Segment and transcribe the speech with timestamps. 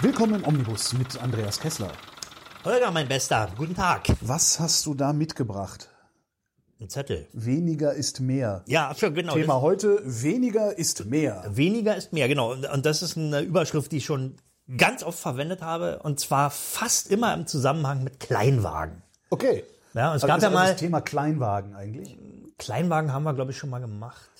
[0.00, 1.90] Willkommen im Omnibus mit Andreas Kessler.
[2.64, 4.02] Holger, mein Bester, guten Tag.
[4.20, 5.88] Was hast du da mitgebracht?
[6.80, 7.26] Ein Zettel.
[7.32, 8.62] Weniger ist mehr.
[8.66, 9.34] Ja, für, genau.
[9.34, 11.44] Thema das- heute, weniger ist mehr.
[11.48, 12.52] Weniger ist mehr, genau.
[12.52, 14.36] Und, und das ist eine Überschrift, die ich schon
[14.76, 15.98] ganz oft verwendet habe.
[16.02, 19.02] Und zwar fast immer im Zusammenhang mit Kleinwagen.
[19.30, 19.64] Okay.
[19.94, 20.68] Ja, und es Also gab ist ja also mal.
[20.70, 22.16] das Thema Kleinwagen eigentlich.
[22.58, 24.30] Kleinwagen haben wir, glaube ich, schon mal gemacht.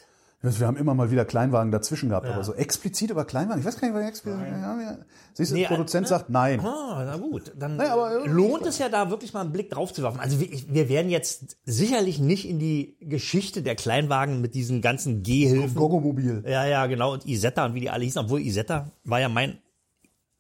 [0.41, 3.81] Wir haben immer mal wieder Kleinwagen dazwischen gehabt, aber so explizit über Kleinwagen, ich weiß
[3.81, 4.41] gar nicht, was explizit.
[4.41, 4.99] Ja, ja.
[5.35, 6.61] Siehst du, Nee, der Produzent äh, sagt nein.
[6.61, 7.53] Ah, na gut.
[7.59, 10.21] Dann Naja, aber- lohnt es ja da wirklich mal einen Blick drauf zu werfen.
[10.21, 15.25] Also wir, wir werden jetzt sicherlich nicht in die Geschichte der Kleinwagen mit diesen ganzen
[15.25, 16.45] Gehhilfen Gogomobil.
[16.47, 17.15] Ja, ja, genau.
[17.15, 18.23] Und Isetta und wie die alle hießen.
[18.23, 19.59] Obwohl Isetta war ja mein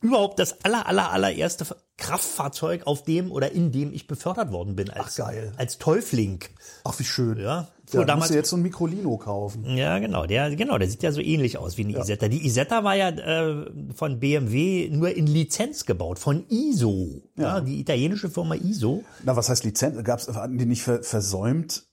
[0.00, 4.90] überhaupt das aller, aller, allererste Kraftfahrzeug, auf dem oder in dem ich befördert worden bin.
[4.90, 5.52] Als, Ach, geil.
[5.56, 6.38] Als Täufling.
[6.84, 7.38] Ach, wie schön.
[7.40, 7.66] Ja.
[7.92, 9.64] Ja, Wo da musst damals, du jetzt so ein Mikrolino kaufen.
[9.76, 10.26] ja, genau.
[10.26, 12.28] Der, genau, der sieht ja so ähnlich aus wie eine Isetta.
[12.28, 17.22] Die Isetta war ja äh, von BMW nur in Lizenz gebaut, von ISO.
[17.36, 17.60] Ja.
[17.60, 19.04] die italienische Firma ISO.
[19.24, 20.02] Na, was heißt Lizenz?
[20.04, 21.84] Gab's, hatten die nicht ver versäumt,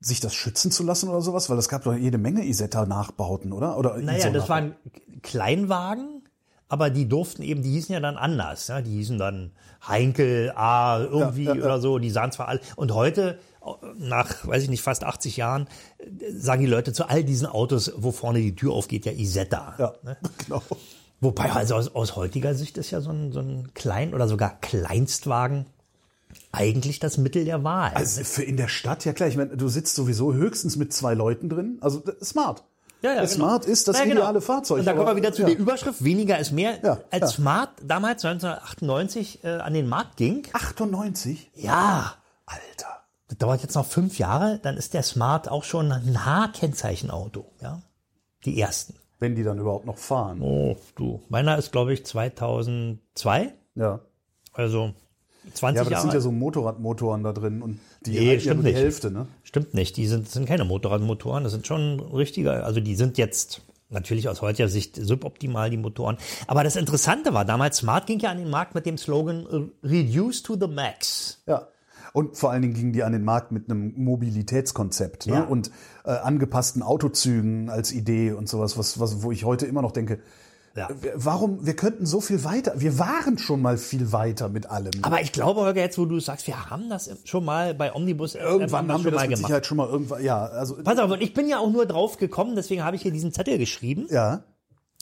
[0.00, 1.48] sich das schützen zu lassen oder sowas?
[1.50, 3.78] Weil es gab doch jede Menge Isetta-Nachbauten, oder?
[3.78, 4.74] oder Naja, das waren
[5.22, 6.21] Kleinwagen,
[6.72, 8.66] aber die durften eben, die hießen ja dann anders.
[8.68, 8.80] Ja?
[8.80, 9.50] Die hießen dann
[9.86, 11.98] Heinkel A irgendwie Ja, ja, oder so.
[11.98, 12.60] Die sahen zwar alle.
[12.76, 13.38] Und heute,
[13.98, 15.68] nach, weiß ich nicht, fast 80 Jahren,
[16.34, 19.74] sagen die Leute zu all diesen Autos, wo vorne die Tür aufgeht, ja Isetta.
[19.78, 20.16] Ja, Ne?
[20.38, 20.62] genau.
[21.20, 24.58] Wobei, also aus, aus heutiger Sicht ist ja so ein, so ein Klein- oder sogar
[24.60, 25.66] Kleinstwagen
[26.52, 27.92] eigentlich das Mittel der Wahl.
[27.94, 31.12] Also für in der Stadt, ja klar, ich meine, du sitzt sowieso höchstens mit zwei
[31.12, 31.76] Leuten drin.
[31.82, 32.64] Also smart.
[33.02, 33.26] Ja, ja, genau.
[33.32, 34.20] Smart ist das Ja, genau.
[34.20, 34.78] ideale Fahrzeug.
[34.80, 36.78] Und da kommen wir wieder zu der Überschrift, weniger ist mehr.
[36.82, 37.32] Ja, Als.
[37.34, 41.50] Smart damals 1998 äh, an den Markt ging, 98?
[41.56, 42.14] ja,
[42.46, 43.02] Alter.
[43.28, 47.44] das dauert jetzt noch fünf Jahre, dann ist der Smart auch schon ein H-Kennzeichenauto.
[47.60, 47.82] Ja?
[48.44, 48.94] Die ersten.
[49.18, 50.40] Wenn die dann überhaupt noch fahren.
[50.42, 51.22] Oh, du.
[51.28, 53.52] Meiner ist, glaube ich, 2002.
[53.76, 54.00] Ja.
[54.52, 54.94] Also
[55.54, 56.02] 20 Ja, aber das Jahre.
[56.02, 58.82] sind ja so Motorradmotoren da drin und die Nee, halten ja stimmt nur die nicht.
[58.82, 59.26] Hälfte, ne?
[59.42, 63.62] Stimmt nicht, die sind, sind keine Motorradmotoren, das sind schon richtige, also die sind jetzt
[63.90, 66.16] natürlich aus heutiger Sicht suboptimal, die Motoren.
[66.46, 69.86] Aber das Interessante war, damals Smart ging ja an den Markt mit dem Slogan äh,
[69.86, 71.42] Reduce to the Max.
[71.46, 71.68] Ja.
[72.14, 75.34] Und vor allen Dingen gingen die an den Markt mit einem Mobilitätskonzept ne?
[75.34, 75.42] Ja.
[75.44, 75.70] und
[76.04, 80.18] äh, angepassten Autozügen als Idee und sowas, was, was, wo ich heute immer noch denke,
[80.74, 80.88] Ja.
[81.00, 84.92] wir- warum, wir könnten so viel weiter, wir waren schon mal viel weiter mit allem.
[85.02, 88.34] Aber ich glaube, Holger, jetzt wo du sagst, wir haben das schon mal bei Omnibus
[88.34, 89.46] Irgendwann haben wir schon das mal mit gemacht.
[89.48, 92.16] Sicherheit schon mal irgendwann, ja, also, Pass auf, und ich bin ja auch nur drauf
[92.16, 94.06] gekommen, deswegen habe ich hier diesen Zettel geschrieben.
[94.10, 94.44] ja,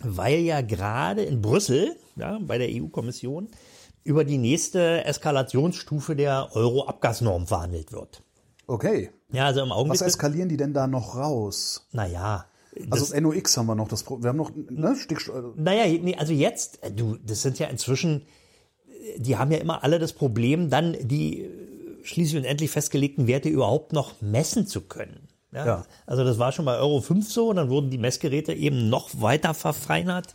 [0.02, 3.48] weil ja gerade in Brüssel, ja, bei der EU-Kommission,
[4.02, 8.22] über die nächste Eskalationsstufe der Euro-Abgasnorm verhandelt wird.
[8.66, 9.10] okay.
[9.32, 10.00] Ja, also im Augenblick.
[10.00, 11.86] Was eskalieren die denn da noch raus?
[11.92, 12.46] naja.
[12.90, 16.82] Also NOx haben wir noch das wir haben noch ne, Stickstoff, Naja, nee, also jetzt,
[16.82, 18.22] äh, du, das sind ja inzwischen,
[18.86, 21.48] äh, die haben ja immer alle das Problem, dann die äh,
[22.02, 25.28] schließlich und endlich festgelegten Werte überhaupt noch messen zu können.
[25.52, 25.66] Ja?
[25.66, 25.82] Ja.
[26.06, 29.20] Also das war schon bei Euro 5 so und dann wurden die Messgeräte eben noch
[29.20, 30.34] weiter verfeinert,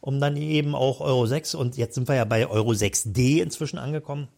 [0.00, 3.78] um dann eben auch Euro 6 und jetzt sind wir ja bei Euro 6D inzwischen
[3.78, 4.28] angekommen.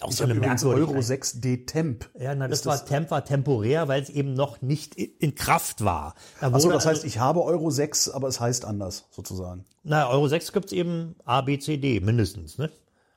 [0.00, 2.10] Auch so eine merkwürdige Euro 6D Temp.
[2.18, 6.14] Ja, na, das, war Temp war temporär, weil es eben noch nicht in Kraft war.
[6.40, 9.64] Da wurde das heißt, also- ich habe Euro 6, aber es heißt anders, sozusagen.
[9.82, 12.70] na, Euro 6 gibt's eben A, B, C, D mindestens, ne?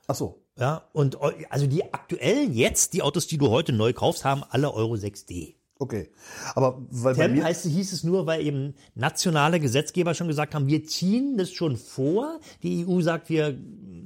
[0.07, 0.43] Ach so.
[0.59, 4.43] Ja, und eu- also die aktuellen jetzt, die Autos, die du heute neu kaufst, haben
[4.49, 5.55] alle Euro 6D.
[5.79, 6.09] Okay.
[6.55, 10.55] Aber weil bei Temp mir, heißt, hieß es nur, weil eben nationale Gesetzgeber schon gesagt
[10.55, 12.39] haben, wir ziehen das schon vor.
[12.63, 13.57] Die EU sagt, wir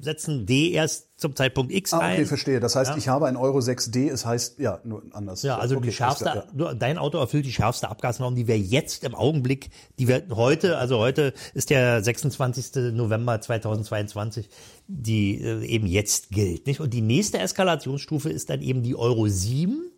[0.02, 2.14] setzen D erst zum Zeitpunkt X Ah, ein.
[2.16, 2.60] okay, verstehe.
[2.60, 5.44] Das heißt, ich habe ein Euro 6D, es heißt, ja, nur anders.
[5.44, 6.74] Ja, also okay, die schärfste, ja.
[6.74, 9.70] dein Auto erfüllt die schärfste Abgasnorm, die wir jetzt im Augenblick,
[10.00, 12.94] die wir heute, also heute ist der 26.
[12.94, 14.50] November 2022,
[14.88, 16.80] die äh, eben jetzt gilt, nicht?
[16.80, 19.91] Und die nächste Eskalationsstufe ist dann eben die Euro 7.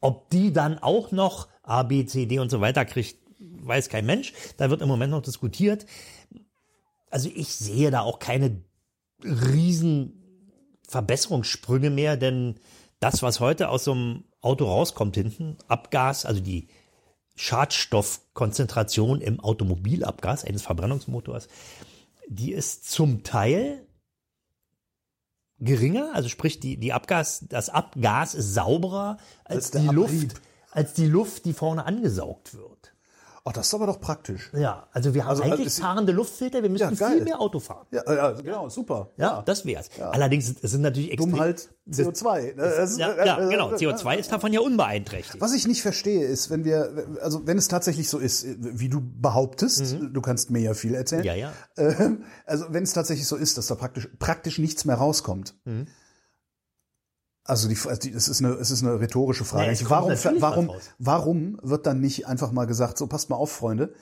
[0.00, 4.06] Ob die dann auch noch A, B, C, D und so weiter kriegt, weiß kein
[4.06, 4.32] Mensch.
[4.56, 5.86] Da wird im Moment noch diskutiert.
[7.10, 8.62] Also ich sehe da auch keine
[9.22, 10.20] riesen
[10.88, 12.56] Verbesserungssprünge mehr, denn
[13.00, 16.68] das, was heute aus so einem Auto rauskommt hinten, Abgas, also die
[17.36, 21.48] Schadstoffkonzentration im Automobilabgas eines Verbrennungsmotors,
[22.28, 23.86] die ist zum Teil
[25.60, 29.94] geringer, also sprich die, die Abgas, das Abgas ist sauberer als, Als die Abrieb.
[29.94, 30.40] Luft,
[30.70, 32.93] als die Luft, die vorne angesaugt wird.
[33.46, 34.50] Ach, das ist aber doch praktisch.
[34.54, 37.16] Ja, also wir haben Also, eigentlich es- fahrende Luftfilter, wir müssten geil.
[37.16, 37.86] viel mehr Auto fahren.
[37.90, 39.10] Ja, ja genau, super.
[39.18, 39.90] Ja, das wär's.
[40.00, 41.32] Allerdings es sind natürlich extrem.
[41.32, 42.54] Dumm halt CO2.
[42.54, 42.62] ne?
[42.62, 43.68] Das- Ja, ja, genau.
[43.74, 45.42] CO2 ist davon ja unbeeinträchtigt.
[45.42, 49.02] Was ich nicht verstehe, ist, wenn wir, also wenn es tatsächlich so ist, wie du
[49.02, 51.20] behauptest, du kannst mir ja viel erzählen.
[51.20, 51.26] Mhm.
[51.26, 51.52] Ja, ja.
[51.76, 55.54] Ähm, also wenn es tatsächlich so ist, dass da praktisch, praktisch nichts mehr rauskommt.
[55.66, 55.86] Mhm.
[57.44, 59.70] Also die, die, es ist eine, es ist eine rhetorische Frage.
[59.70, 63.92] Nee, warum, warum, warum wird dann nicht einfach mal gesagt, so passt mal auf, Freunde,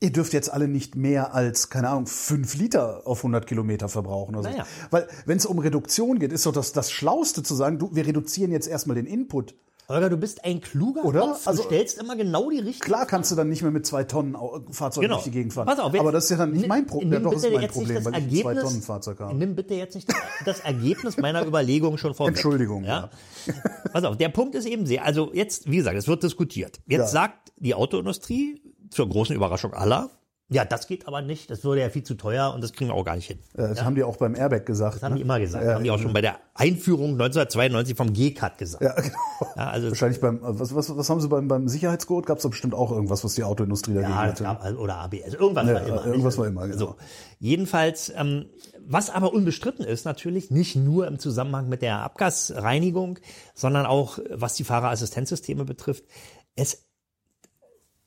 [0.00, 4.36] ihr dürft jetzt alle nicht mehr als, keine Ahnung, fünf Liter auf 100 Kilometer verbrauchen
[4.36, 4.56] oder so.
[4.56, 4.66] Naja.
[4.90, 8.06] Weil wenn es um Reduktion geht, ist doch das, das Schlauste zu sagen, du, wir
[8.06, 9.54] reduzieren jetzt erstmal den Input.
[9.88, 11.20] Holger, du bist ein kluger Oder?
[11.20, 11.44] Kopf.
[11.44, 14.04] Du Also- stellst immer genau die richtige Klar kannst du dann nicht mehr mit zwei
[14.04, 15.16] Tonnen Au- Fahrzeug Genau.
[15.16, 15.66] durch die Gegend fahren.
[15.66, 17.12] Pass auf, aber das ist ja dann nicht mein Problem.
[17.12, 19.34] Ja, doch, ist mein Problem, weil ich ein zwei Ergebnis- Tonnen Fahrzeug habe.
[19.36, 20.08] Nimm bitte jetzt nicht
[20.46, 22.34] das Ergebnis meiner Überlegung schon vorweg.
[22.34, 23.10] Entschuldigung, Ja?
[23.92, 26.80] Pass auf, der Punkt ist eben sehr, also jetzt, wie gesagt, es wird diskutiert.
[26.86, 27.06] Jetzt Ja.
[27.08, 30.08] sagt die Autoindustrie zur großen Überraschung aller,
[30.50, 32.94] ja, das geht aber nicht, das würde ja viel zu teuer und das kriegen wir
[32.94, 33.38] auch gar nicht hin.
[33.54, 34.96] Äh, Das haben die auch beim Airbag gesagt.
[34.96, 35.24] Das haben die ne?
[35.24, 35.64] immer gesagt.
[35.64, 38.82] Ja, haben die auch schon bei der Einführung 1992 vom G-Cut gesagt.
[38.84, 39.16] Ja, genau.
[39.56, 42.26] Ja, also Wahrscheinlich beim, äh, was, was, was haben sie beim, beim Sicherheitsgurt?
[42.26, 44.44] Gab es bestimmt auch irgendwas, was die Autoindustrie dagegen Ja, hatte.
[44.44, 46.06] gab, also- oder ABS, irgendwas Ja, war immer.
[46.06, 46.78] irgendwas war immer, genau.
[46.78, 46.96] So.
[47.38, 48.46] Jedenfalls, ähm,
[48.86, 53.18] was aber unbestritten ist natürlich, nicht nur im Zusammenhang mit der Abgasreinigung,
[53.54, 56.04] sondern auch was die Fahrerassistenzsysteme betrifft,
[56.54, 56.84] es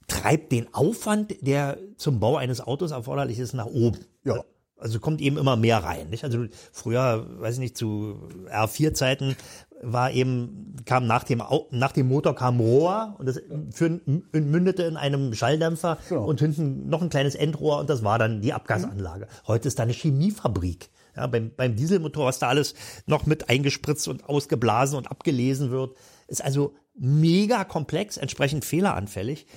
[0.08, 4.00] treibt den Aufwand, der zum Bau eines Autos erforderlich ist, nach oben.
[4.24, 4.44] Ja.
[4.80, 6.10] Also kommt eben immer mehr rein.
[6.10, 6.24] Nicht?
[6.24, 9.36] Also früher, weiß ich nicht, zu R4-Zeiten
[9.82, 14.00] war eben, kam nach dem, nach dem Motor kam Rohr und das für,
[14.32, 16.26] mündete in einem Schalldämpfer Genau.
[16.26, 19.28] und hinten noch ein kleines Endrohr und das war dann die Abgasanlage.
[19.46, 20.90] Heute ist da eine Chemiefabrik.
[21.16, 22.76] Ja, beim, beim Dieselmotor, was da alles
[23.08, 25.96] noch mit eingespritzt und ausgeblasen und abgelesen wird,
[26.28, 29.48] ist also mega komplex, entsprechend fehleranfällig.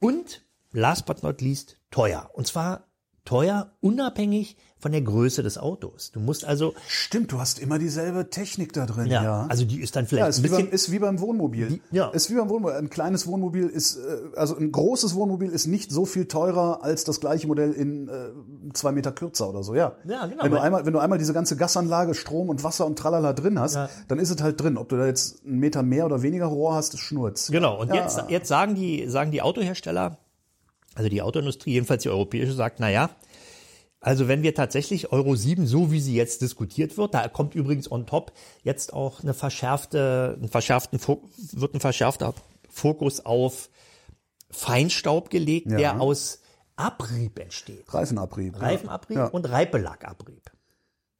[0.00, 2.30] Und last but not least teuer.
[2.32, 2.88] Und zwar
[3.24, 6.10] teuer unabhängig von der Größe des Autos.
[6.10, 9.06] Du musst also, Stimmt, du hast immer dieselbe Technik da drin.
[9.08, 10.98] ja, Ja, also die ist dann ja vielleicht ist, ein wie bisschen, beim, ist wie
[10.98, 11.68] beim Wohnmobil.
[11.68, 12.08] Die- ja.
[12.08, 12.76] Ist wie beim Wohnmobil.
[12.76, 14.00] Ein kleines Wohnmobil ist, äh,
[14.36, 18.72] also ein großes Wohnmobil ist nicht so viel teurer als das gleiche Modell in äh,
[18.72, 19.74] zwei Meter kürzer oder so.
[19.74, 20.42] Ja, Ja, genau.
[20.44, 23.58] Wenn du einmal, wenn du einmal diese ganze Gasanlage, Strom und Wasser und Tralala drin
[23.60, 23.88] hast, Ja.
[24.08, 24.78] dann ist es halt drin.
[24.78, 27.50] Ob du da jetzt einen Meter mehr oder weniger Rohr hast, ist Schnurz.
[27.50, 27.96] Genau, und Ja.
[27.96, 30.16] jetzt, jetzt sagen die, sagen die Autohersteller,
[30.94, 33.10] also die Autoindustrie, jedenfalls die europäische, sagt, na ja,
[34.00, 37.90] also wenn wir tatsächlich Euro 7, so wie sie jetzt diskutiert wird, da kommt übrigens
[37.90, 38.32] on top
[38.62, 40.98] jetzt auch eine verschärfte, ein verschärften,
[41.52, 42.34] wird ein verschärfter
[42.68, 43.68] Fokus auf
[44.50, 45.76] Feinstaub gelegt, Ja.
[45.76, 46.40] der aus
[46.76, 47.84] Abrieb entsteht.
[47.92, 48.60] Reifenabrieb.
[48.60, 49.26] Reifenabrieb Ja.
[49.26, 50.50] und Reibelagabrieb.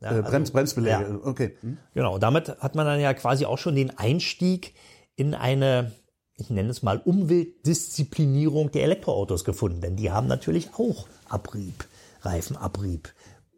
[0.00, 1.20] Ja, Äh, Brems, Bremsbeläge.
[1.22, 1.56] Okay.
[1.60, 1.76] Hm?
[1.92, 4.74] Genau, damit hat man dann ja quasi auch schon den Einstieg
[5.16, 5.92] in eine,
[6.36, 9.82] ich nenne es mal, Umweltdisziplinierung der Elektroautos gefunden.
[9.82, 11.84] Denn die haben natürlich auch Abrieb,
[12.22, 13.12] Reifenabrieb,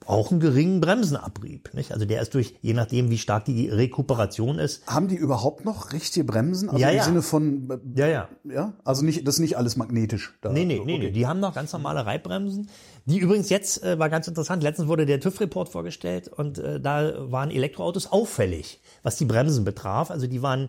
[0.07, 1.73] auch einen geringen Bremsenabrieb.
[1.75, 1.92] Nicht?
[1.92, 4.85] Also der ist durch, je nachdem, wie stark die Rekuperation ist.
[4.87, 6.69] Haben die überhaupt noch richtige Bremsen?
[6.69, 7.04] Also Ja, im ja.
[7.04, 8.28] Sinne von, äh, Ja, ja.
[8.45, 8.73] ja?
[8.85, 10.35] Also nicht, das ist nicht alles magnetisch.
[10.40, 10.50] Da.
[10.52, 11.04] Nee, nee, So, nee, okay.
[11.07, 11.11] nee.
[11.12, 12.69] Die haben noch ganz normale Reibbremsen.
[13.04, 17.31] Die übrigens jetzt, äh, war ganz interessant, letztens wurde der TÜV-Report vorgestellt und äh, da
[17.31, 20.11] waren Elektroautos auffällig, was die Bremsen betraf.
[20.11, 20.69] Also die waren,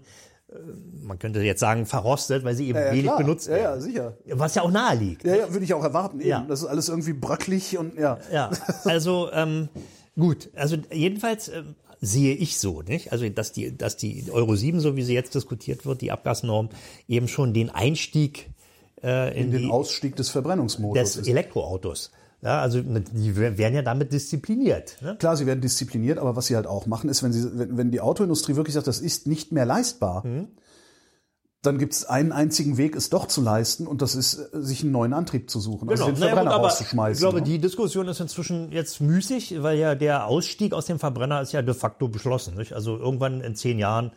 [1.01, 3.17] man könnte jetzt sagen, verrostet, weil sie eben Ja, ja, wenig klar.
[3.17, 3.81] benutzt Ja, ja, werden.
[3.81, 4.17] sicher.
[4.27, 5.23] Was ja auch nahe liegt.
[5.25, 6.19] Ja, ja, würde ich auch erwarten.
[6.19, 6.29] Eben.
[6.29, 6.45] Ja.
[6.47, 8.17] Das ist alles irgendwie bröcklig und ja.
[8.31, 8.51] Ja,
[8.85, 9.69] also ähm,
[10.17, 13.11] gut, also jedenfalls ähm, sehe ich so, nicht?
[13.11, 16.69] Also dass die, dass die Euro 7, so wie sie jetzt diskutiert wird, die Abgasnorm,
[17.07, 18.49] eben schon den Einstieg
[19.03, 21.27] äh, in, In den die, Ausstieg des Verbrennungsmotors des ist.
[21.27, 22.11] Elektroautos.
[22.43, 24.97] Ja, also die werden ja damit diszipliniert.
[25.01, 25.15] Ne?
[25.17, 27.91] Klar, sie werden diszipliniert, aber was sie halt auch machen, ist, wenn, sie, wenn, wenn
[27.91, 30.47] die Autoindustrie wirklich sagt, das ist nicht mehr leistbar, Mhm.
[31.63, 34.83] Dann gibt es einen einzigen Weg, es doch zu leisten, und das ist, äh, sich
[34.83, 37.13] einen neuen Antrieb zu suchen, also den Naja, Verbrenner gut, aber rauszuschmeißen.
[37.13, 37.43] Ich glaube, ne?
[37.43, 41.61] die Diskussion ist inzwischen jetzt müßig, weil ja der Ausstieg aus dem Verbrenner ist ja
[41.61, 42.55] de facto beschlossen.
[42.55, 42.73] Nicht?
[42.73, 44.11] Also irgendwann in zehn Jahren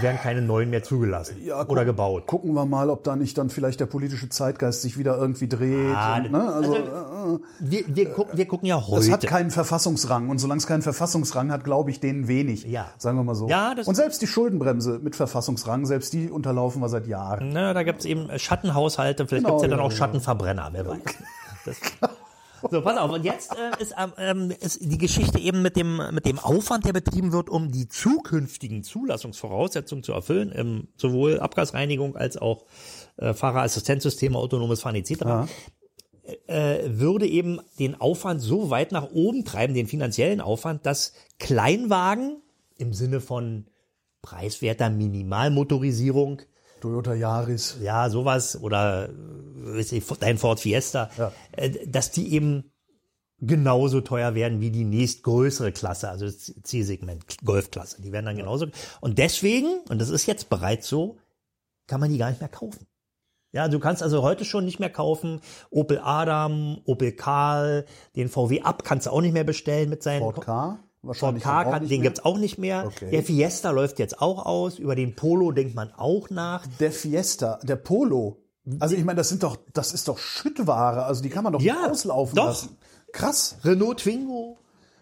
[0.00, 2.28] werden keine neuen mehr zugelassen Ja, oder gebaut.
[2.28, 5.96] Gucken wir mal, ob da nicht dann vielleicht der politische Zeitgeist sich wieder irgendwie dreht.
[5.96, 6.52] Ah, und, ne?
[6.52, 9.10] also, also, Wir, wir, gucken, wir gucken ja es heute.
[9.10, 12.62] hat keinen Verfassungsrang und solange es keinen Verfassungsrang hat, glaube ich denen wenig.
[12.64, 12.86] Ja.
[12.98, 13.48] Sagen wir mal so.
[13.48, 17.50] Ja, und selbst die Schuldenbremse mit Verfassungsrang, selbst die unterlaufen wir seit Jahren.
[17.52, 19.92] Na, da gibt es eben Schattenhaushalte, vielleicht Genau, gibt es ja dann ja, auch.
[19.92, 21.00] Schattenverbrenner, wer weiß.
[21.66, 21.80] Das,
[22.70, 26.24] so, pass auf, und jetzt äh, ist, ähm, ist die Geschichte eben mit dem, mit
[26.24, 32.36] dem Aufwand, der betrieben wird, um die zukünftigen Zulassungsvoraussetzungen zu erfüllen, ähm, sowohl Abgasreinigung als
[32.36, 32.64] auch
[33.16, 35.50] äh, Fahrerassistenzsysteme, autonomes Fahren etc.
[36.46, 42.42] Äh, würde eben den Aufwand so weit nach oben treiben, den finanziellen Aufwand, dass Kleinwagen
[42.78, 43.66] im Sinne von
[44.22, 46.40] preiswerter Minimalmotorisierung
[46.84, 47.78] Toyota Yaris.
[47.80, 49.08] ja, sowas oder
[49.66, 51.32] äh, ich, dein Ford Fiesta, Ja.
[51.52, 52.70] äh, dass die eben
[53.40, 58.00] genauso teuer werden wie die nächstgrößere Klasse, also das C-Segment, Golfklasse.
[58.02, 58.66] Die werden dann genauso.
[59.00, 61.16] Und deswegen, und das ist jetzt bereits so,
[61.86, 62.86] kann man die gar nicht mehr kaufen.
[63.52, 65.40] Ja, du kannst also heute schon nicht mehr kaufen.
[65.70, 67.86] Opel Adam, Opel Karl,
[68.16, 70.78] den VW Up kannst du auch nicht mehr bestellen mit seinen Ford K.
[71.06, 71.98] Wahrscheinlich K, kann, den mehr.
[72.00, 72.84] gibt's auch nicht mehr.
[72.86, 73.10] Okay.
[73.10, 74.78] Der Fiesta läuft jetzt auch aus.
[74.78, 76.66] Über den Polo denkt man auch nach.
[76.80, 78.38] Der Fiesta, der Polo.
[78.80, 81.04] Also ich meine, das sind doch, das ist doch Schüttware.
[81.04, 82.46] Also die kann man doch Ja, nicht auslaufen doch.
[82.46, 82.76] lassen.
[83.12, 83.56] Krass.
[83.64, 84.58] Renault Twingo.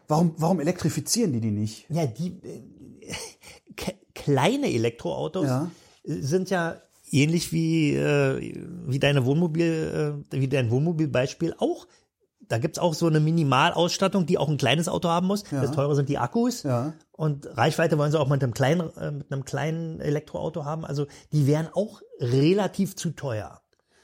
[0.08, 1.86] Warum, warum elektrifizieren die die nicht?
[1.88, 2.62] Ja, die äh,
[4.14, 5.70] kleine Elektroautos Ja.
[6.04, 6.76] sind ja
[7.10, 8.54] ähnlich wie, äh,
[8.86, 11.86] wie deine Wohnmobil, äh, wie dein Wohnmobilbeispiel auch.
[12.48, 15.44] Da gibt's auch so eine Minimalausstattung, die auch ein kleines Auto haben muss.
[15.44, 16.62] Das teure sind die Akkus.
[16.64, 16.92] Ja.
[17.12, 20.84] Und Reichweite wollen sie auch mit einem kleinen, äh, mit einem kleinen Elektroauto haben.
[20.84, 23.60] Also die wären auch relativ zu teuer.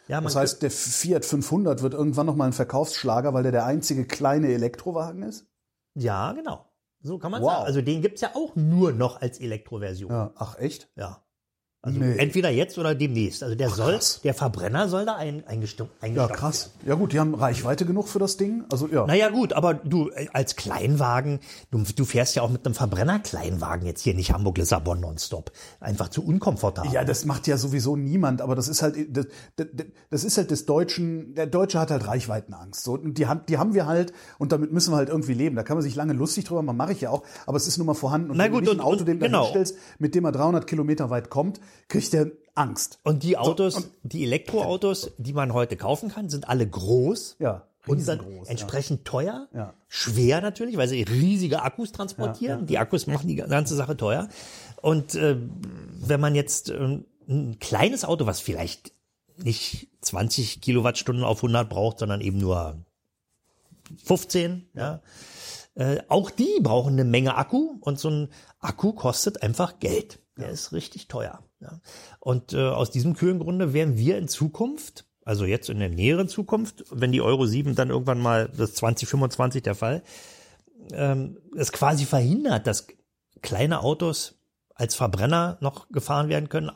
[0.06, 3.66] Ja, Das heißt, der Fiat 500 wird irgendwann noch mal ein Verkaufsschlager, weil der der
[3.66, 5.46] einzige kleine Elektrowagen ist?
[5.94, 6.64] ja, genau.
[7.00, 7.50] So kann man Wow.
[7.52, 7.64] sagen.
[7.66, 10.10] Also den gibt's ja auch nur noch als Elektroversion.
[10.10, 10.32] Ja.
[10.36, 10.88] Ach echt?
[10.96, 11.22] Ja.
[11.80, 12.16] Also Nee.
[12.18, 13.40] entweder jetzt oder demnächst.
[13.44, 14.20] Also der soll, krass.
[14.24, 16.72] der Verbrenner soll da ein, eingestimmt, Ja, krass.
[16.84, 18.64] Ja gut, die haben Reichweite genug für das Ding.
[18.72, 19.06] Also ja.
[19.06, 21.38] Naja gut, aber du äh, als Kleinwagen,
[21.70, 25.52] du, du fährst ja auch mit einem Verbrenner-Kleinwagen jetzt hier nicht Hamburg-Lissabon nonstop.
[25.78, 26.90] Einfach zu unkomfortabel.
[26.92, 29.66] Ja, das macht ja sowieso niemand, aber das ist halt das, das,
[30.10, 32.82] das ist halt des Deutschen, der Deutsche hat halt Reichweitenangst.
[32.82, 35.54] So, und die, haben- die haben wir halt und damit müssen wir halt irgendwie leben.
[35.54, 37.78] Da kann man sich lange lustig drüber machen, mache ich ja auch, aber es ist
[37.78, 38.32] nun mal vorhanden.
[38.32, 39.42] Und Na wenn gut, du nicht ein und- Auto und- dem da genau.
[39.44, 42.98] hinstellst, mit dem er 300 Kilometer weit kommt, kriegt er Angst.
[43.04, 47.36] Und die Autos, die Elektroautos, die man heute kaufen kann, sind alle groß.
[47.38, 49.74] Ja, Und dann entsprechend teuer, Ja.
[49.86, 52.66] schwer natürlich, weil sie riesige Akkus transportieren.
[52.66, 54.28] Die Akkus machen die ganze Sache teuer.
[54.82, 55.36] Und äh,
[56.00, 58.92] wenn man jetzt ähm, ein kleines Auto, was vielleicht
[59.36, 62.76] nicht 20 Kilowattstunden auf 100 braucht, sondern eben nur
[64.04, 65.00] 15, ja.
[65.74, 70.18] Äh, auch die brauchen eine Menge Akku und so ein Akku kostet einfach Geld.
[70.36, 71.40] Der ist richtig teuer.
[71.60, 71.80] Ja.
[72.20, 76.28] Und äh, aus diesem kühlen Grunde werden wir in Zukunft, also jetzt in der näheren
[76.28, 80.02] Zukunft, wenn die Euro 7 dann irgendwann mal, das ist 2025 der Fall,
[80.92, 82.86] ähm, es quasi verhindert, dass
[83.42, 84.38] kleine Autos
[84.74, 86.70] als Verbrenner noch gefahren werden können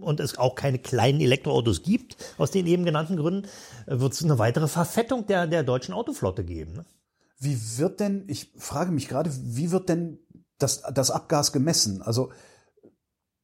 [0.00, 3.48] und es auch keine kleinen Elektroautos gibt, aus den eben genannten Gründen,
[3.86, 6.74] äh, wird es eine weitere Verfettung der, der deutschen Autoflotte geben.
[6.74, 6.84] Ne?
[7.38, 10.18] Wie wird denn, ich frage mich gerade, wie wird denn
[10.58, 12.02] das, das Abgas gemessen?
[12.02, 12.30] Also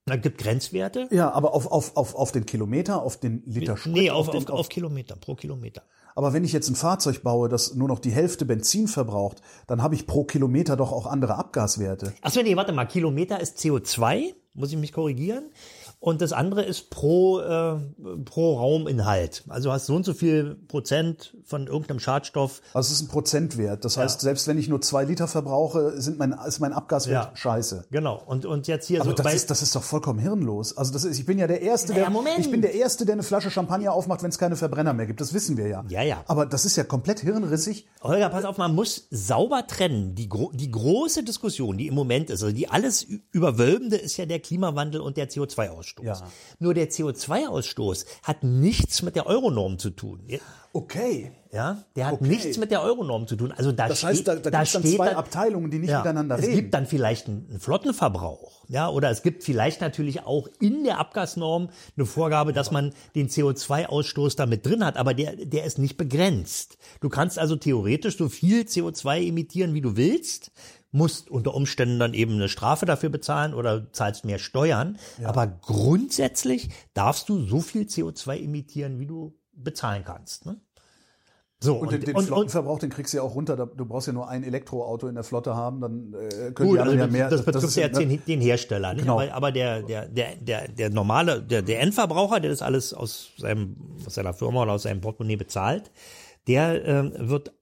[0.09, 1.09] Da gibt Grenzwerte.
[1.11, 4.47] ja, aber auf, auf, auf, auf den Kilometer, auf den Liter Sprit, Nee, auf, den,
[4.49, 5.83] auf, auf Kilometer, pro Kilometer.
[6.15, 9.83] Aber wenn ich jetzt ein Fahrzeug baue, das nur noch die Hälfte Benzin verbraucht, dann
[9.83, 12.15] habe ich pro Kilometer doch auch andere Abgaswerte.
[12.23, 15.51] Achso, nee, warte mal, Kilometer ist CO2, muss ich mich korrigieren.
[16.07, 17.79] Und das andere ist pro, äh,
[18.27, 19.43] pro Rauminhalt.
[19.49, 22.63] Also hast so und so viel Prozent von irgendeinem Schadstoff.
[22.75, 23.85] Also es ist ein Prozentwert.
[23.85, 27.37] Das heißt, selbst wenn ich nur zwei Liter verbrauche, sind mein, ist mein Abgaswert Ja.
[27.37, 27.87] scheiße.
[27.91, 28.23] Genau.
[28.25, 30.77] Und, und jetzt hier Aber so das, ist, das ist doch vollkommen hirnlos.
[30.77, 32.39] Also das ist, ich bin ja der Erste, Naja, der, Moment.
[32.39, 35.21] ich bin der Erste, der eine Flasche Champagner aufmacht, wenn es keine Verbrenner mehr gibt.
[35.21, 35.85] Das wissen wir ja.
[35.89, 36.23] Ja, ja.
[36.29, 37.89] Aber das ist ja komplett hirnrissig.
[38.01, 40.15] Holger, pass auf, man muss sauber trennen.
[40.15, 44.27] Die, gro die große Diskussion, die im Moment ist, also die alles überwölbende, ist ja
[44.27, 45.96] der Klimawandel und der CO2-Ausstoß.
[46.03, 46.21] Ja.
[46.59, 50.21] Nur der CO2-Ausstoß hat nichts mit der Euronorm zu tun.
[50.73, 51.33] Okay.
[51.53, 52.27] Ja, der hat Okay.
[52.29, 53.51] nichts mit der Euronorm zu tun.
[53.51, 55.99] Also da Das steht, heißt, da, da, gibt es zwei dann- Abteilungen, die nicht Ja,
[56.01, 56.55] miteinander es reden.
[56.55, 60.99] gibt dann vielleicht einen einen Flottenverbrauch, ja, oder es gibt vielleicht natürlich auch in der
[60.99, 65.79] Abgasnorm eine Vorgabe, dass man den CO2-Ausstoß da mit drin hat, aber der, der ist
[65.79, 66.77] nicht begrenzt.
[67.01, 70.51] Du kannst also theoretisch so viel CO2 emittieren, wie du willst,
[70.93, 74.99] musst unter Umständen dann eben eine Strafe dafür bezahlen oder zahlst mehr Steuern.
[75.25, 80.47] Aber grundsätzlich darfst du so viel CO2 emittieren, wie du bezahlen kannst.
[80.47, 80.61] Ne?
[81.59, 83.57] So, Und, den, den und, und, Flottenverbrauch, den kriegst du ja auch runter.
[83.57, 86.81] Du brauchst ja nur ein Elektroauto in der Flotte haben, dann äh, können Gut, die
[86.81, 87.31] also anderen ja das, mehr.
[87.31, 88.07] das betrifft ist ja ne?
[88.07, 89.03] den, den Hersteller, nicht?
[89.03, 89.21] Genau.
[89.21, 93.31] aber, aber der, der, der, der, der normale, der, der Endverbraucher, der das alles aus
[93.39, 95.91] seinem, aus seiner Firma oder aus seinem Portemonnaie bezahlt,
[96.47, 97.55] der ähm, wird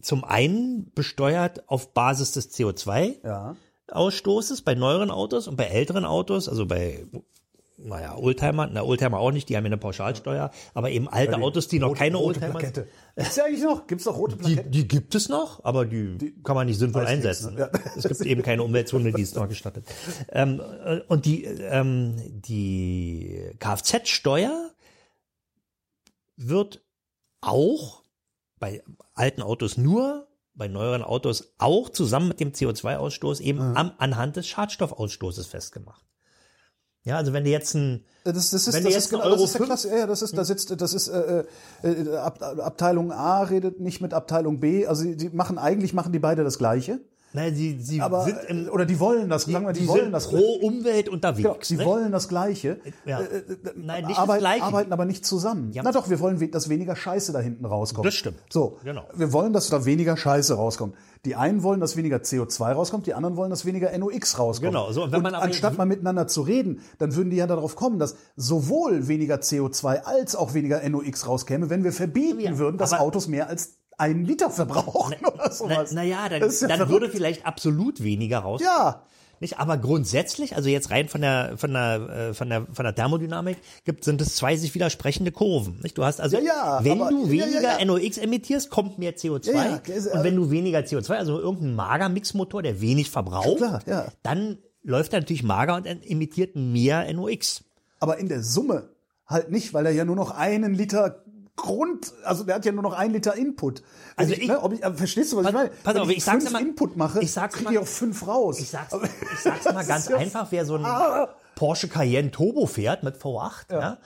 [0.00, 4.62] zum einen besteuert auf Basis des CO2-Ausstoßes Ja.
[4.64, 7.06] bei neueren Autos und bei älteren Autos, also bei
[7.80, 11.68] naja, Oldtimer, na Oldtimer auch nicht, die haben ja eine Pauschalsteuer, aber eben alte Autos,
[11.68, 12.88] die noch Rote- keine rote Oldtimer Plakette.
[13.14, 13.86] Gibt's ja eigentlich noch?
[13.86, 14.68] Gibt's noch rote die, Plakette?
[14.70, 17.54] die gibt es noch, aber die, kann man nicht sinnvoll einsetzen.
[17.54, 17.70] ne?
[17.72, 17.80] Ja.
[17.96, 19.84] Es gibt eben keine Umweltzone, die es noch gestattet.
[20.32, 24.70] Ähm, äh, und die, ähm, die Kfz-Steuer
[26.36, 26.82] wird
[27.40, 28.02] auch
[28.58, 28.82] bei
[29.14, 34.46] alten Autos nur, bei neueren Autos auch zusammen mit dem CO2-Ausstoß eben am, anhand des
[34.48, 36.04] Schadstoffausstoßes festgemacht.
[37.04, 39.24] Ja, also wenn du jetzt ein, Das, das ist, Wenn das du ist jetzt genau,
[39.24, 41.44] Euro das ist der Klasse, ja, das ist, da sitzt, das ist äh,
[41.82, 46.18] äh, Ab, Abteilung A redet nicht mit Abteilung B, also die machen eigentlich machen die
[46.18, 47.00] beide das Gleiche,
[47.32, 50.04] naja, sie, sie aber sind im, oder die wollen das, sagen wir, die, die wollen
[50.04, 51.42] sind das pro Umwelt unterwegs.
[51.42, 51.84] Genau, sie ne?
[51.84, 53.20] wollen das Gleiche, Ja.
[53.20, 53.42] äh,
[53.76, 54.62] Nein, nicht arbeit, das Gleiche.
[54.64, 55.72] arbeiten aber nicht zusammen.
[55.72, 55.82] Ja.
[55.82, 58.06] Na doch, wir wollen, dass weniger Scheiße da hinten rauskommt.
[58.06, 58.38] Das stimmt.
[58.50, 59.04] So, Genau.
[59.14, 60.94] wir wollen, dass da weniger Scheiße rauskommt.
[61.24, 64.70] Die einen wollen, dass weniger CO2 rauskommt, die anderen wollen, dass weniger NOx rauskommt.
[64.72, 67.46] Genau, so, und wenn man aber anstatt mal miteinander zu reden, dann würden die ja
[67.48, 72.58] darauf kommen, dass sowohl weniger CO2 als auch weniger NOx rauskäme, wenn wir verbieten Ja,
[72.58, 75.92] würden, dass Autos mehr als einen Liter verbrauchen oder Na, sowas.
[75.92, 76.92] naja, dann, Das ist ja dann verrückt.
[77.02, 78.60] würde vielleicht absolut weniger raus.
[78.62, 79.02] Ja.
[79.40, 82.92] Nicht, aber grundsätzlich, also jetzt rein von der von der äh, von der von der
[82.92, 85.78] Thermodynamik gibt sind es zwei sich widersprechende Kurven.
[85.80, 85.96] Nicht?
[85.96, 87.84] Du hast also Ja, ja, wenn aber- du weniger ja.
[87.84, 92.62] NOx emittierst, kommt mehr CO2 Ja, also- und wenn du weniger CO2, also irgendein Magermixmotor,
[92.62, 97.62] der wenig verbraucht, Klar, dann läuft er natürlich mager und emittiert mehr NOx.
[98.00, 98.88] Aber in der Summe
[99.26, 101.22] halt nicht, weil er ja nur noch einen Liter
[101.58, 103.82] Grund, also der hat ja nur noch einen Liter Input.
[103.82, 103.84] Wenn
[104.16, 105.70] Also ich, ne, ich, äh, verstehst du, was Pass- ich meine?
[105.82, 107.86] pass Wenn auf, ich, ich fünf mal- Input mache, ich sag's kriege mal- ich auch
[107.86, 108.58] fünf raus.
[108.60, 113.02] Ich sag's, ich sag's mal ganz ja- einfach, wer so ein Porsche Cayenne Turbo fährt
[113.02, 113.98] mit V8, ja.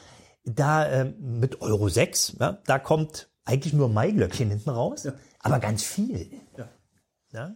[0.45, 5.07] da ähm, mit Euro 6, ja, da kommt eigentlich nur Maiglöckchen hinten raus,
[5.41, 6.31] aber ganz viel.
[7.33, 7.55] Ja.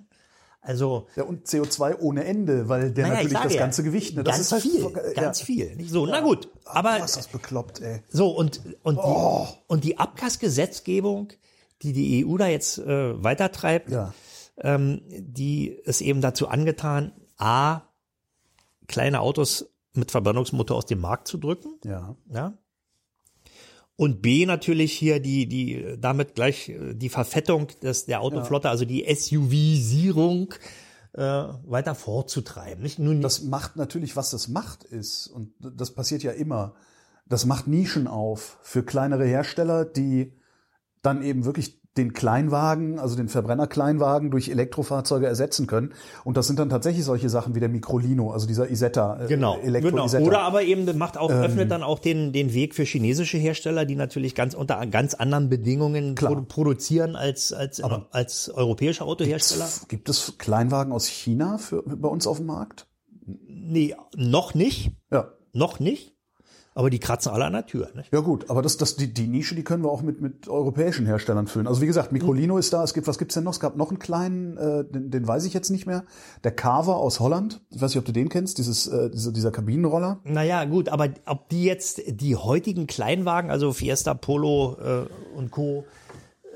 [0.66, 4.16] Also, Ja, und CO2 ohne Ende, weil der naja, ich natürlich das ja, ganze Gewicht,
[4.16, 4.24] ne?
[4.24, 5.46] Das ist halt viel, äh, ganz ja.
[5.46, 5.76] viel.
[5.76, 8.02] Nicht so, na gut, aber Was ist bekloppt, ey.
[8.08, 9.46] so und und Oh.
[9.48, 11.32] die, und die Abgasgesetzgebung,
[11.82, 13.92] die die EU da jetzt äh, weitertreibt,
[14.58, 17.82] ähm, die ist eben dazu angetan, a
[18.88, 22.16] kleine Autos mit Verbrennungsmotor aus dem Markt zu drücken, Ja.
[22.32, 22.52] ja.
[23.96, 28.84] Und B natürlich hier die die damit gleich äh, die Verfettung des der Autoflotte, also
[28.84, 30.54] die SUV-Sierung
[31.14, 32.82] äh, weiter fortzutreiben.
[32.82, 36.74] Nicht nur Das macht natürlich, was das macht, ist, und das passiert ja immer,
[37.26, 40.34] das macht Nischen auf für kleinere Hersteller, die
[41.02, 45.92] dann eben wirklich den Kleinwagen, also den Verbrenner-Kleinwagen durch Elektrofahrzeuge ersetzen können.
[46.24, 49.58] Und das sind dann tatsächlich solche Sachen wie der Microlino, also dieser Isetta, äh, Genau,
[49.58, 50.06] Elektro genau.
[50.06, 50.24] Isetta.
[50.26, 53.96] Oder aber eben macht auch, öffnet dann auch den, den Weg für chinesische Hersteller, die
[53.96, 59.68] natürlich ganz unter ganz anderen Bedingungen produ produzieren als, als, als europäische Autohersteller.
[59.88, 62.86] Gibt es Kleinwagen aus China für, bei uns auf dem Markt?
[63.46, 64.92] Nee, noch nicht.
[65.10, 65.32] Ja.
[65.52, 66.15] Noch nicht.
[66.76, 67.88] Aber die kratzen alle an der Tür.
[67.94, 68.12] Nicht?
[68.12, 71.06] Ja gut, aber das, das, die, die Nische, die können wir auch mit, mit europäischen
[71.06, 71.66] Herstellern füllen.
[71.66, 73.52] Also wie gesagt, Microlino ist da, es gibt, was gibt's denn noch?
[73.52, 76.04] Es gab noch einen kleinen, äh, den, den weiß ich jetzt nicht mehr.
[76.44, 77.62] Der Carver aus Holland.
[77.70, 80.20] Ich weiß nicht, ob du den kennst, dieses, äh, dieser, dieser Kabinenroller.
[80.24, 85.86] Naja, gut, aber ob die jetzt die heutigen Kleinwagen, also Fiesta, Polo äh, und Co.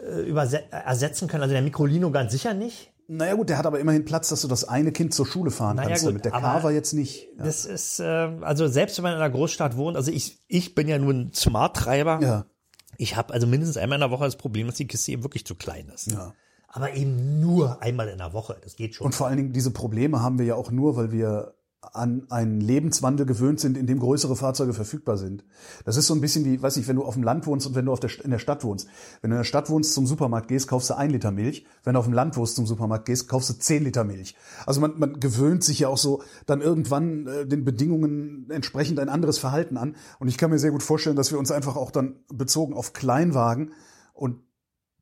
[0.06, 0.32] Äh,
[0.70, 2.89] ersetzen können, also der Microlino ganz sicher nicht.
[3.12, 5.76] Naja gut, der hat aber immerhin Platz, dass du das eine Kind zur Schule fahren
[5.76, 6.24] Naja, kannst gut, damit.
[6.26, 7.28] Der Carver jetzt nicht.
[7.36, 7.44] Ja.
[7.44, 10.86] Das ist, äh, also selbst wenn man in einer Großstadt wohnt, also ich, ich bin
[10.86, 12.20] ja nur ein Smart-Treiber.
[12.22, 12.46] Ja.
[12.98, 15.44] Ich habe also mindestens einmal in der Woche das Problem, dass die Kiste eben wirklich
[15.44, 16.12] zu klein ist.
[16.12, 16.34] Ja.
[16.68, 18.56] Aber eben nur einmal in der Woche.
[18.62, 19.06] Das geht schon.
[19.06, 22.60] Und vor allen Dingen diese Probleme haben wir ja auch nur, weil wir an einen
[22.60, 25.44] Lebenswandel gewöhnt sind, in dem größere Fahrzeuge verfügbar sind.
[25.84, 27.74] Das ist so ein bisschen wie, weiß ich, wenn du auf dem Land wohnst und
[27.74, 28.86] wenn du auf der, in der Stadt wohnst.
[29.22, 31.64] Wenn du in der Stadt wohnst, zum Supermarkt gehst, kaufst du ein Liter Milch.
[31.82, 34.36] Wenn du auf dem Land wohnst, zum Supermarkt gehst, kaufst du zehn Liter Milch.
[34.66, 39.08] Also man, man gewöhnt sich ja auch so dann irgendwann äh, den Bedingungen entsprechend ein
[39.08, 39.96] anderes Verhalten an.
[40.18, 42.92] Und ich kann mir sehr gut vorstellen, dass wir uns einfach auch dann bezogen auf
[42.92, 43.72] Kleinwagen
[44.12, 44.42] und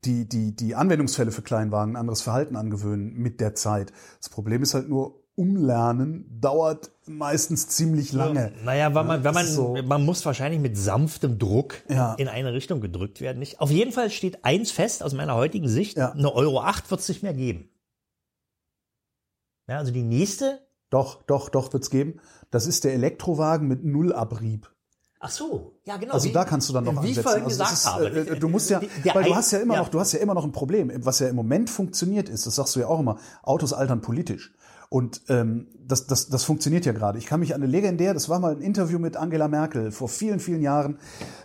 [0.05, 3.93] die, die, die Anwendungsfälle für Kleinwagen ein anderes Verhalten angewöhnen mit der Zeit.
[4.21, 8.53] Das Problem ist halt nur, Umlernen dauert meistens ziemlich lange.
[8.65, 9.77] Naja, weil man, wenn man, so.
[9.85, 12.15] man muss wahrscheinlich mit sanftem Druck Ja.
[12.15, 13.39] in eine Richtung gedrückt werden.
[13.39, 13.61] Nicht?
[13.61, 16.11] Auf jeden Fall steht eins fest aus meiner heutigen Sicht, Ja.
[16.13, 17.71] eine Euro 8 wird es nicht mehr geben.
[19.69, 20.67] Ja, also die nächste.
[20.91, 22.21] Doch, doch, doch wird's geben.
[22.51, 24.71] Das ist der Elektrowagen mit Nullabrieb.
[25.21, 26.15] Ach so, ja genau.
[26.15, 27.19] Also wie, da kannst du dann noch wie ansetzen.
[27.19, 28.07] ich vorhin also gesagt ist, habe.
[28.07, 29.81] äh, du musst ja, der weil du hast ja immer ja.
[29.81, 32.47] noch, du hast ja immer noch ein Problem, was ja im Moment funktioniert ist.
[32.47, 33.19] Das sagst du ja auch immer.
[33.43, 34.55] Autos altern politisch.
[34.91, 37.19] Und ähm, das, das, das funktioniert ja gerade.
[37.19, 40.09] Ich kann mich an eine legendär, das war mal ein Interview mit Angela Merkel vor
[40.09, 40.99] vielen, vielen Jahren.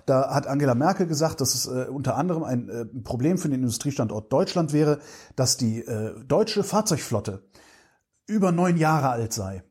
[0.06, 3.60] Da hat Angela Merkel gesagt, dass es äh, unter anderem ein äh, Problem für den
[3.60, 5.00] Industriestandort Deutschland wäre,
[5.36, 7.44] dass die äh, deutsche Fahrzeugflotte
[8.28, 9.64] über neun Jahre alt sei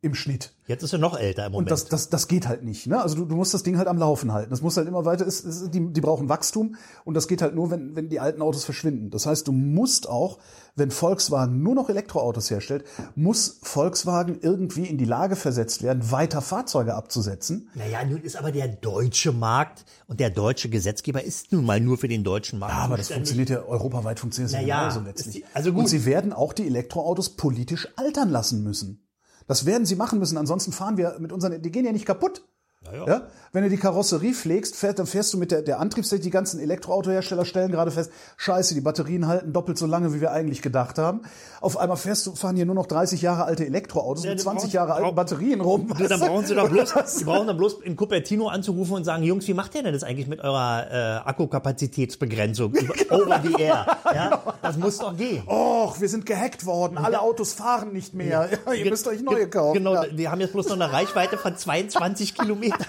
[0.00, 0.57] im Schnitt.
[0.68, 1.68] Jetzt ist er noch älter im Moment.
[1.68, 2.86] Und das, das, das geht halt nicht.
[2.86, 3.00] Ne?
[3.02, 4.50] Also du, du musst das Ding halt am Laufen halten.
[4.50, 5.26] Das muss halt immer weiter.
[5.26, 8.42] Es, es, die, die brauchen Wachstum und das geht halt nur, wenn, wenn die alten
[8.42, 9.08] Autos verschwinden.
[9.10, 10.38] Das heißt, du musst auch,
[10.76, 12.84] wenn Volkswagen nur noch Elektroautos herstellt,
[13.16, 17.70] muss Volkswagen irgendwie in die Lage versetzt werden, weiter Fahrzeuge abzusetzen.
[17.74, 21.96] naja, nun ist aber der deutsche Markt und der deutsche Gesetzgeber ist nun mal nur
[21.96, 22.74] für den deutschen Markt.
[22.74, 25.34] Ja, aber das Ist funktioniert ja europaweit funktioniert Naja, genauso ist letztlich.
[25.36, 25.80] die- also gut.
[25.80, 29.02] Und sie werden auch die Elektroautos politisch altern lassen müssen.
[29.48, 32.44] Das werden sie machen müssen, ansonsten fahren wir mit unseren, die gehen ja nicht kaputt.
[32.92, 33.22] Ja.
[33.52, 36.60] Wenn du die Karosserie pflegst, fährt, dann fährst du mit der, der Antriebstechnik, die ganzen
[36.60, 40.96] Elektroautohersteller stellen gerade fest, scheiße, die Batterien halten doppelt so lange, wie wir eigentlich gedacht
[40.96, 41.22] haben.
[41.60, 44.42] Auf einmal fährst du, fahren hier nur noch 30 Jahre alte Elektroautos Ja, mit die
[44.44, 45.88] 20 brauchen- Jahre alten Batterien rum.
[45.98, 49.22] Du, dann brauchen sie doch bloß, die brauchen dann bloß in Cupertino anzurufen und sagen,
[49.22, 53.86] Jungs, wie macht ihr denn das eigentlich mit eurer äh, Akkukapazitätsbegrenzung über, over the air?
[54.14, 55.42] Ja, das muss doch gehen.
[55.46, 58.48] Och, wir sind gehackt worden, alle Autos fahren nicht mehr.
[58.66, 59.78] Ja, ihr müsst euch neue kaufen.
[59.78, 60.04] Genau, Ja.
[60.12, 62.67] wir haben jetzt bloß noch eine Reichweite von 22 Kilometern.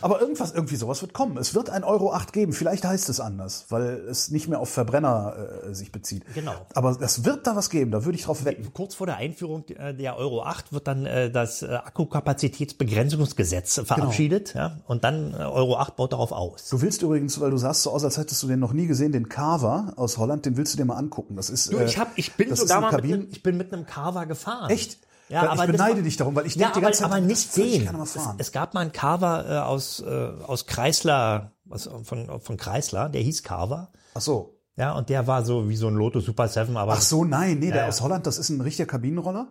[0.00, 1.36] Aber irgendwas, irgendwie sowas wird kommen.
[1.38, 2.52] Es wird ein Euro 8 geben.
[2.52, 5.34] Vielleicht heißt es anders, weil es nicht mehr auf Verbrenner
[5.68, 6.24] äh, sich bezieht.
[6.34, 6.54] Genau.
[6.74, 8.72] Aber es wird da was geben, da würde ich drauf wetten.
[8.72, 14.54] Kurz vor der Einführung äh, der Euro 8 wird dann äh, das äh, Akkukapazitätsbegrenzungsgesetz verabschiedet.
[14.54, 16.68] Ja, und dann äh, Euro 8 baut darauf aus.
[16.68, 19.12] Du willst übrigens, weil du sahst so aus, als hättest du den noch nie gesehen,
[19.12, 21.36] den Carver aus Holland, den willst du dir mal angucken.
[21.36, 23.86] Das ist, Du, äh, ich, hab, ich bin sogar mal mit, ich bin mit einem
[23.86, 24.70] Carver gefahren.
[24.70, 24.98] Echt?
[25.28, 27.20] Ja, ich aber beneide dich darum, weil ich ja, denk die aber, ganze Zeit, aber
[27.20, 27.88] nicht sehen.
[28.02, 33.08] Es, es gab mal einen Carver äh, aus, äh, aus Chrysler, was, von, von Chrysler,
[33.08, 33.92] der hieß Carver.
[34.14, 34.58] Ach so.
[34.76, 37.58] Ja, und der war so wie so ein Lotus Super 7, aber Ach so, nein,
[37.58, 37.88] nee, der ja.
[37.88, 39.48] aus Holland, das ist ein richtiger Kabinenroller.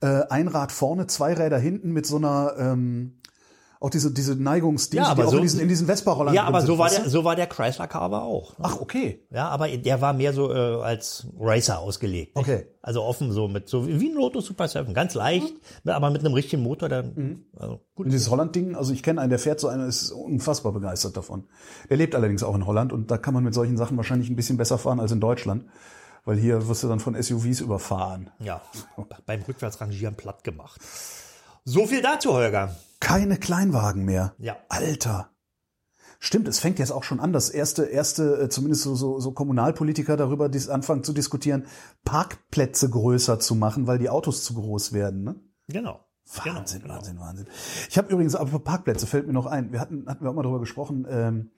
[0.00, 3.20] Äh, ein Rad vorne, zwei Räder hinten mit so einer, ähm,
[3.80, 6.44] auch diese, diese Neigungsdienste, Ja, aber die auch so- in diesen, in diesen Vespa-Rollern ja,
[6.44, 8.50] aber sind, so war der, so war der Chrysler Carver auch.
[8.58, 8.64] ne?
[8.66, 9.24] Ach, okay.
[9.30, 12.34] Ja, aber der war mehr so äh, als Racer ausgelegt.
[12.36, 12.48] nicht?
[12.48, 12.66] Okay.
[12.82, 15.90] Also offen so mit so wie ein Lotus Super 7, ganz leicht, Mhm.
[15.90, 18.06] aber mit einem richtigen Motor dann also gut.
[18.06, 21.44] Und dieses Holland-Ding, also ich kenne einen, der fährt so einer, ist unfassbar begeistert davon.
[21.88, 24.36] Der lebt allerdings auch in Holland und da kann man mit solchen Sachen wahrscheinlich ein
[24.36, 25.64] bisschen besser fahren als in Deutschland.
[26.24, 28.30] Weil hier wirst du dann von SUVs überfahren.
[28.40, 28.60] Ja,
[29.26, 30.80] beim Rückwärtsrangieren platt gemacht.
[31.64, 32.74] So viel dazu, Holger.
[33.00, 34.34] Keine Kleinwagen mehr.
[34.38, 34.56] Ja.
[34.68, 35.30] Alter.
[36.20, 39.30] Stimmt, es fängt jetzt auch schon an, dass erste, erste, äh, zumindest so, so, so
[39.32, 41.66] Kommunalpolitiker darüber dis anfangen zu diskutieren,
[42.04, 45.22] Parkplätze größer zu machen, weil die Autos zu groß werden.
[45.22, 45.36] Ne?
[45.68, 46.00] Genau.
[46.44, 46.94] Wahnsinn, genau.
[46.94, 47.46] Wahnsinn, Wahnsinn.
[47.88, 49.72] Ich habe übrigens, aber Parkplätze fällt mir noch ein.
[49.72, 51.06] Wir hatten, hatten wir auch mal darüber gesprochen.
[51.08, 51.50] Ähm,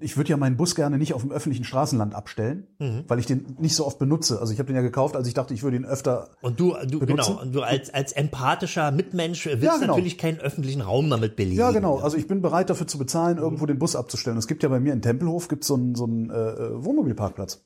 [0.00, 3.04] ich würde ja meinen Bus gerne nicht auf dem öffentlichen Straßenland abstellen, Mhm.
[3.08, 4.40] weil ich den nicht so oft benutze.
[4.40, 6.30] Also ich habe den ja gekauft, als ich dachte, ich würde ihn öfter.
[6.40, 7.06] Und du, du Benutzen?
[7.32, 9.88] genau, und du als, als empathischer Mitmensch willst Ja, genau.
[9.94, 11.58] natürlich keinen öffentlichen Raum damit belegen.
[11.58, 11.98] Ja, genau.
[11.98, 13.42] Also ich bin bereit dafür zu bezahlen, Mhm.
[13.42, 14.36] irgendwo den Bus abzustellen.
[14.38, 17.64] Es gibt ja bei mir in Tempelhof gibt's so einen, so einen äh, äh, Wohnmobilparkplatz.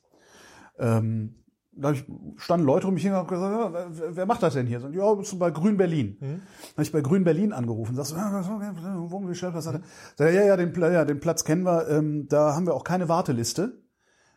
[0.79, 1.35] Ähm,
[1.75, 2.05] da ich,
[2.37, 4.79] standen Leute um mich hin und haben gesagt, ja, wer, wer macht das denn hier?
[4.79, 6.17] Sagen, ja, bist du bei Grün Berlin.
[6.19, 6.41] Mhm.
[6.73, 7.95] Habe ich bei Grün Berlin angerufen.
[7.95, 8.71] Sagst du, ja, was- okay,
[9.09, 9.81] Wohnmobilstellplatz hat er.
[10.15, 11.87] Sag, ich, ja, ja, den, ja, den Platz kennen wir.
[11.89, 13.81] Ähm, da haben wir auch keine Warteliste,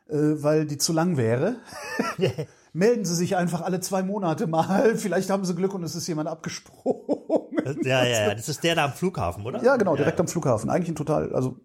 [0.08, 1.56] äh, weil die zu lang wäre.
[2.72, 4.94] Melden Sie sich einfach alle zwei Monate mal.
[4.96, 7.46] Vielleicht haben Sie Glück und es ist jemand abgesprungen.
[7.84, 9.62] Ja, ja, ja, das ist der da am Flughafen, oder?
[9.62, 10.68] Ja, genau, direkt am Flughafen.
[10.70, 11.60] Eigentlich ein total, also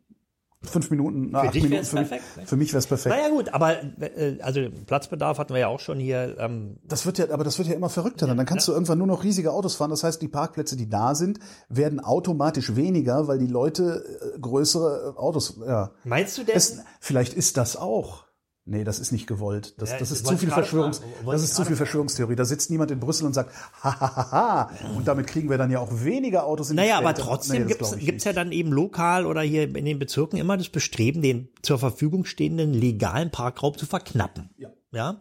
[0.64, 2.46] fünf Minuten, na, Für acht dich Minuten wär's für mich, perfekt, ne?
[2.46, 3.16] für mich wäre es perfekt.
[3.16, 6.36] Naja gut, aber äh, also Platzbedarf hatten wir ja auch schon hier.
[6.40, 8.28] Ähm, Das wird ja, aber das wird ja immer verrückter.
[8.28, 8.38] dann.
[8.38, 9.90] dann kannst du irgendwann nur noch riesige Autos fahren.
[9.90, 14.04] Das heißt, die Parkplätze, die da sind, werden automatisch weniger, weil die Leute
[14.36, 15.92] äh, größere äh, Autos, ja.
[16.04, 16.56] meinst du denn?
[16.56, 18.26] Es, vielleicht ist das auch.
[18.72, 19.76] Nee, das ist nicht gewollt.
[19.80, 22.38] Das, Ja, das ist zu viel Verschwörungs, das ist zu viel Verschwörungstheorie.
[22.38, 23.52] Da sitzt niemand in Brüssel und sagt,
[23.84, 24.72] ha, ha, ha, ha.
[24.96, 27.68] Und damit kriegen wir dann ja auch weniger Autos in die Naja, aber trotzdem Nee,
[27.68, 28.24] gibt's nicht.
[28.26, 32.24] ja dann eben lokal oder hier in den Bezirken immer das Bestreben, den zur Verfügung
[32.24, 34.50] stehenden legalen Parkraum zu verknappen.
[34.58, 34.70] Ja.
[34.94, 35.18] Ja.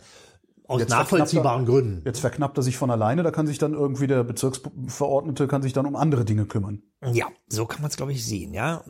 [0.68, 2.02] Aus Jetzt nachvollziehbaren Gründen.
[2.04, 5.72] Jetzt verknappt er sich von alleine, da kann sich dann irgendwie der Bezirksverordnete kann sich
[5.72, 6.82] dann um andere Dinge kümmern.
[7.12, 8.84] Ja, so kann man es, glaube ich, sehen, ja.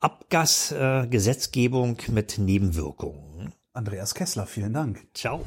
[0.00, 3.31] Abgasgesetzgebung äh, mit Nebenwirkungen.
[3.74, 5.06] Andreas Kessler, vielen Dank.
[5.14, 5.46] Ciao.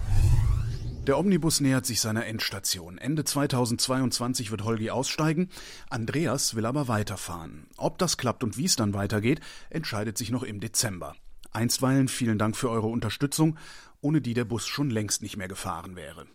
[1.06, 2.98] Der Omnibus nähert sich seiner Endstation.
[2.98, 5.50] Ende 2022 wird Holgi aussteigen.
[5.92, 7.68] Andreas will aber weiterfahren.
[7.78, 11.16] Ob das klappt und wie es dann weitergeht, entscheidet sich noch im Dezember.
[11.52, 13.60] Einstweilen vielen Dank für eure Unterstützung,
[14.02, 16.26] ohne die der Bus schon längst nicht mehr gefahren wäre.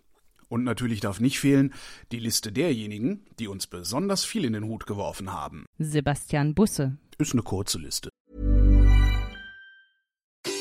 [0.49, 1.75] Und natürlich darf nicht fehlen
[2.13, 5.67] die Liste derjenigen, die uns besonders viel in den Hut geworfen haben.
[5.79, 6.99] Sebastian Busse.
[7.19, 8.11] Ist eine kurze Liste.